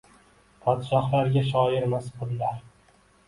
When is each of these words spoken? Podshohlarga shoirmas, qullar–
Podshohlarga 0.63 1.43
shoirmas, 1.51 2.09
qullar– 2.23 2.57